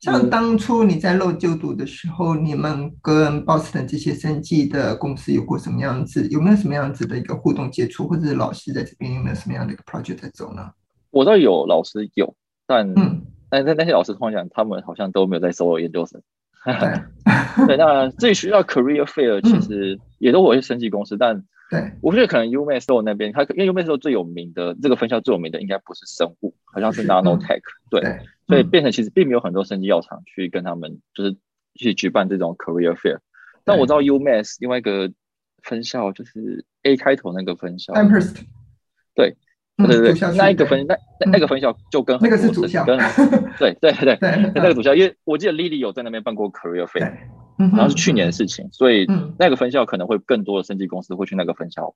[0.01, 6.27] 像当初你在漏就读的时候，嗯、你们跟 Boston 这些生计的公司有过什么样子？
[6.29, 10.73] 有没有什么样子的一个互动接触，或者是老师在这边有没有什么样的一个 project 在走呢？
[11.11, 12.35] 我倒有老师有，
[12.67, 16.21] 但嗯，但但那些老师通常讲，他们好像都没有在收我研究生。
[16.65, 27.61] 对，那至于学校 career fair 其实也都有一些生技公司，但对，我觉得可能 UMass 那边，它因为 UMass 最有名的这个分校最有名的应该不是生物，好像是 Nanotech，
[27.91, 31.37] 对，对，所以变成其实并没有很多生技药厂去跟他们就是
[31.75, 33.19] 去举办这种 career fair。
[33.65, 35.11] 但我知道 UMass 另外一个
[35.63, 38.43] 分校就是 A 开头那个分校，Amherst，
[39.15, 39.37] 对。
[39.77, 42.97] 对对对，那一个分那那那个分校就跟那个是主校，跟
[43.59, 47.13] 对对对对，那个主校，因为我记得 Lilly 有在那边办过 Career Fair，
[47.59, 49.05] 然后是去年的事情，所以
[49.37, 51.93] 那个分校可能会更多的升级公司会去那个分校，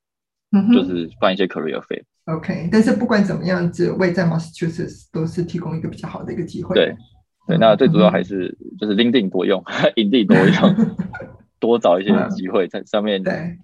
[0.73, 2.03] 就是办一些 Career Fair。
[2.25, 6.75] OK，但是不管怎么样，只位在 Massachusetts 都是提供一个比较好的一个机会。
[6.75, 6.97] 对
[7.47, 9.63] 对，那最主要还是就是 LinkedIn 多用，
[9.95, 10.97] Indeed 多用，
[11.61, 13.23] 多找一些机会在上面。
[13.23, 13.57] 对。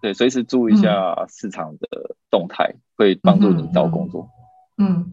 [0.00, 4.28] 对，随时注意一下市场的动态，嗯、会帮助你找工作
[4.78, 4.86] 嗯。
[4.86, 5.10] 嗯，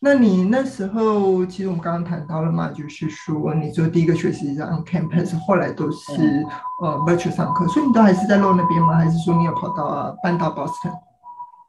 [0.00, 6.44] 那你那时候其实我们刚刚谈到了嘛，就是说你做第一个学期是 on campus，后来都是、嗯、
[6.82, 8.94] 呃 virtual 上课，所以你都还是在 Lo 那边吗？
[8.96, 10.92] 还是说你有跑到啊搬到 Boston？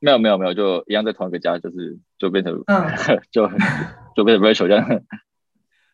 [0.01, 2.85] 没有没有没有，就一样在同一个家，就是就变成嗯
[3.31, 3.47] 就
[4.15, 4.89] 就变成 virtual 这样。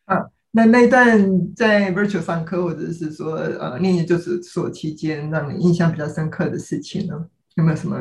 [0.06, 0.30] 嗯。
[0.52, 7.26] 那那一段在 virtual 上课，或者是说呃念研究所期间，让你印象比较深刻的事情呢？
[7.56, 7.98] 有没有什么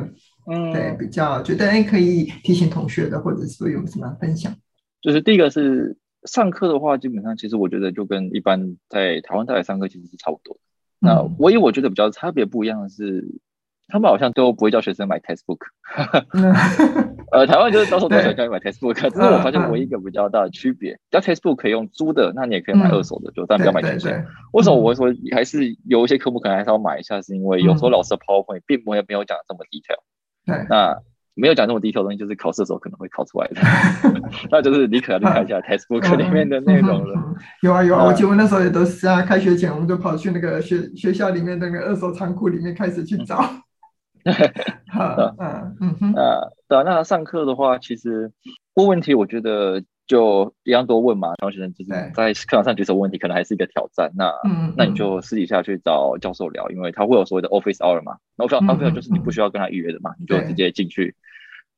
[0.51, 4.55] 嗯对比较觉得哎可以提醒同学的，或者是说有什么分享？
[5.01, 10.55] 就是第一个是上课的话，基本上其实我觉得就跟一般在台湾大学上课其实是差不多。
[10.55, 10.61] 的、
[11.01, 13.25] 那唯一我觉得比较差别不一样的是，
[13.91, 15.59] 他们好像都不会叫学生买 textbook。
[17.33, 24.11] 呃，台湾就是到时候都想叫你买 textbook，可是我发现唯一一个比较大的区别，叫 textbook 可以用租的，那你也可以买二手的，就但不要买全新。
[24.53, 27.21] 为什么我会说还是有一些科目可能还是要买一下？
[27.23, 30.01] 是因为有时候老师的 PowerPoint 并没有没有讲这么 detail。
[30.47, 30.97] 对，那
[31.35, 33.61] 没有讲这么 detail 的东西，就是考试的时候可能会考出来的。
[34.51, 37.15] 那就是你可能要看一下 textbook 里面的内容了。
[37.63, 43.39] 有啊有啊，我记得我那时候也都是啊，开学前我们就跑去那个学学校里面那个二手仓库里面开始去找。
[44.91, 48.31] 好，嗯嗯哼，那对那上课的话，其实
[48.75, 51.29] 问问题，我觉得就一样多问嘛。
[51.29, 54.11] 然后学生就是在课堂上举手问问题，可能还是一个挑战。
[54.15, 58.17] 那嗯，那你就私底下去找教授聊，因为他会有所谓的 office hour 嘛。
[58.37, 61.15] 那 office hour 就是你不需要跟他预约的嘛，你就直接进去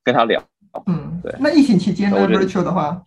[0.03, 0.43] 跟他聊。
[0.87, 1.35] 嗯，对。
[1.39, 3.05] 那疫情期间呢？Virtual 的话，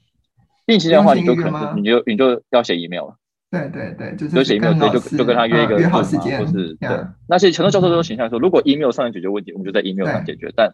[0.67, 3.15] 疫情期间的话，你就可能你就你就要写 email 了。
[3.56, 6.89] 对对对，就是写 email，就就跟他约一个约好时间，或是对。
[7.28, 10.51] 那些很多教授都形象说，如果 email 上能解决问题，我们就在 email 上解决。
[10.56, 10.70] 但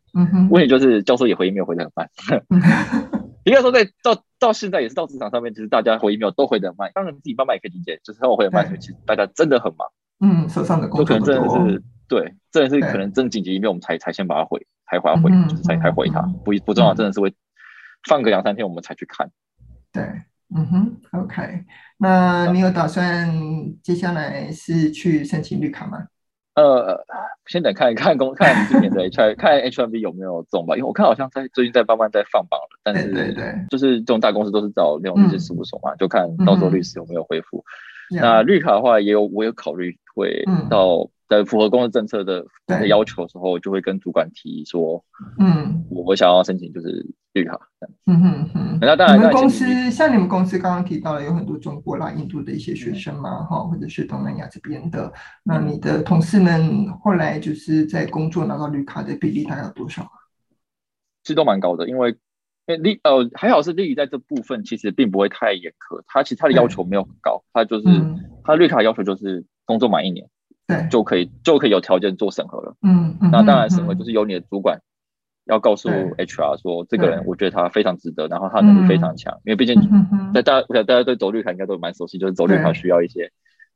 [0.49, 2.09] 问题就是教授也回 email 回的很慢。
[3.43, 6.91] 应该说，在到到现在也是到职场上面，其实大家回 email 都回的很慢。
[6.93, 9.87] 当然自己慢慢也可以理解，就是他们回的慢，其实大家真的很忙。
[10.19, 16.21] 嗯，手上的工作可能真的是对，真的是可能真紧急 email 我们才才先把它回，才回回，就是才才回他。
[16.43, 17.33] 不不重要，真的是会
[18.07, 19.29] 放个两三天我们才去看。
[19.91, 20.03] 对。
[20.53, 21.63] 嗯哼，OK，
[22.01, 23.31] 那你有打算
[23.83, 25.99] 接下来是去申请绿卡吗？
[26.55, 26.99] 呃，
[27.45, 37.63] 先等看一看公看今年的 H 看 H R B 有没有中吧，因为我看好像在最近在慢慢在放榜了，但是对对，就是这种大公司都是找那种律师事务所嘛，就看到时候律师有没有恢复。
[38.09, 41.07] 那绿卡的话，也有我有考虑会到。
[41.31, 45.01] 在符合公司政策的的要求的时候，就会跟主管提说，
[45.39, 47.57] 嗯，我我想要申请就是绿卡。
[48.05, 48.77] 嗯哼哼。
[48.81, 55.09] 那当然，你们公司像你们公司刚刚提到了有很多中国啦、印度的一些学生嘛，哈，或者是东南亚这边的。
[55.45, 60.11] 那你的同事们后来就是在工作拿到绿卡的比例大概有多少啊？
[61.23, 62.09] 其实都蛮高的，因为
[62.67, 67.85] 因为绿呃还好是利益在这部分其实并不会太严苛，他其实他的要求没有很高，他就是
[68.43, 70.27] 他绿卡要求就是工作满一年。
[70.89, 72.75] 就可以就可以有条件做审核了。
[72.81, 74.79] 嗯，那当然审核就是由你的主管
[75.45, 79.33] 要告诉 HR 说，这个人我觉得他非常值得，然后他能力非常强。
[79.45, 79.75] 因为毕竟
[80.33, 83.31] 在大家我想大家对走绿卡应该都蛮熟悉，就是走绿卡需要一些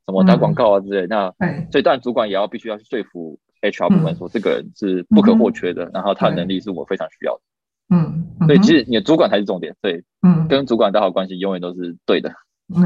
[0.06, 1.06] 什么打广告啊之类。
[1.06, 1.32] 那
[1.70, 7.40] 所以当然主管也要必须要去说服 HR 部门说，这个人是不可或缺的，然后他的能力是我非常需要的。
[7.88, 9.74] 嗯，所以其实你的主管才是重点。
[9.80, 12.32] 对，嗯，跟主管打好关系永远都是对的。
[12.74, 12.84] 嗯，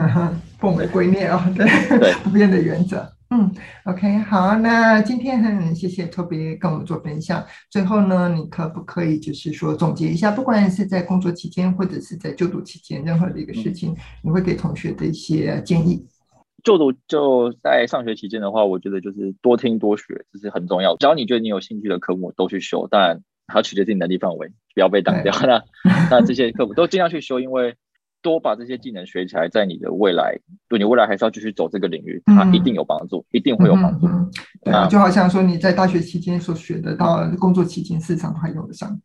[0.59, 1.67] 奉为圭臬啊，对。
[1.99, 3.11] 对， 不变的原则。
[3.33, 3.49] 嗯
[3.85, 7.47] ，OK，好，那今天很谢谢 Toby 跟我们做分享。
[7.71, 16.05] 最后呢，你可不可以就是说总结一下，不管是在工作期间或者是在就读期间，任何的一个事情，你会给同学的一些建议？
[16.65, 20.97] 就读就在上学期间的话，我觉得就是多听多学，这是很重要。
[20.97, 25.33] 只要你觉得你有兴趣的科目都去修，但还要取决自己能力范围，不要被挡掉。
[25.43, 25.63] 那
[26.11, 27.77] 那这些科目都尽量去修，因为。
[28.23, 34.07] 多把这些技能学起来，在你的未来，对你未来还是要继续走这个领域，它一定有帮助，一定会有帮助。
[34.65, 39.01] 对啊，就好像说你在大学期间所学的，到工作期间市场还用得上。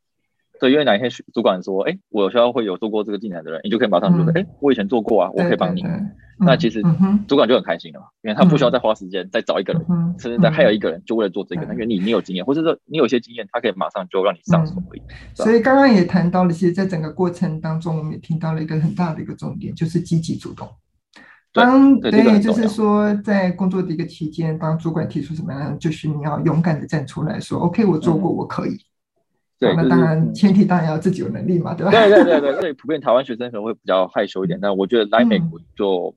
[0.60, 5.84] 对，因为哪一天主管说，哎，我有需要会有做过这个技能的人，你就可以马上说，哎，我以前做过啊，我可以帮你。
[6.38, 6.82] 那其实
[7.28, 9.86] 主管就很开心了嘛，因为他不需要再花时间再找一个人，
[10.20, 15.02] 甚至再还有一个人就为了做这个，因为你你有经验，或者说你有些经验，他可以马上就让你上手而已。
[15.34, 20.68] 所以刚刚也谈到了，其实在整个过程当中，我们也听到了一个很大的一个重点，就是积极主动。
[21.54, 28.78] 当对，就是说在工作的一个期间，当主管提出什么样，就是你要勇敢的站出来说，OK，我做过，我可以。
[29.58, 31.92] 对，那当然前提当然要自己有能力嘛，对吧？
[31.92, 36.14] 对对对对，所以普遍台湾学生可能会比较害羞一点，但我觉得来美国就。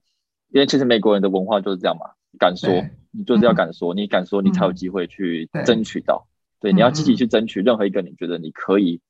[0.50, 2.70] 因为其实美国人的文化就是这样嘛，敢说，
[3.10, 6.26] 你就是要敢说，你敢说，你才有机会去争取到。
[6.60, 9.00] 对，你要积极去争取任何一个你觉得你可以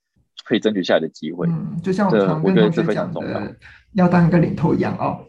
[0.44, 1.46] 可以争取下来的机会。
[1.48, 3.56] 嗯，就像我常跟同学讲的，
[3.94, 5.24] 要当一个领头羊哦。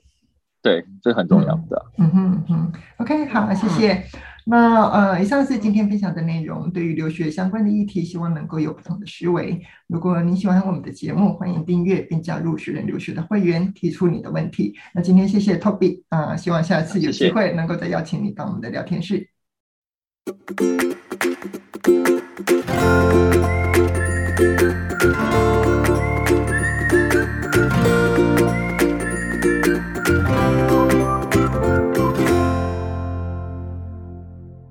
[0.61, 1.85] 对，这很重要的。
[1.97, 4.03] 嗯哼嗯哼，OK，好，谢谢。
[4.49, 9.61] 那呃以上是今天分享的内容对于留学相关的议题希望能够有不同的思维。
[9.85, 14.75] 如果你喜欢我们的节目欢迎订阅并加入学人留学的会员提出你的问题。
[14.95, 19.29] 那今天谢谢 toby 啊希望下次有机会能够再邀请你到我们的聊天室。